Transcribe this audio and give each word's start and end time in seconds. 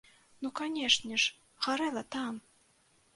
Ну, 0.43 0.49
канешне 0.59 1.19
ж, 1.23 1.35
гарэла 1.65 2.03
там! 2.17 2.41